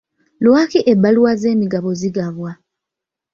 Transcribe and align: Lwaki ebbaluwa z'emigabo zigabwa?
Lwaki 0.43 0.79
ebbaluwa 0.91 1.31
z'emigabo 1.41 1.89
zigabwa? 1.99 2.51